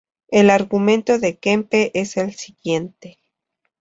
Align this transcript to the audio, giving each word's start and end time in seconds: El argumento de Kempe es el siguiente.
El 0.31 0.49
argumento 0.49 1.19
de 1.19 1.37
Kempe 1.37 1.91
es 1.93 2.17
el 2.17 2.33
siguiente. 2.33 3.19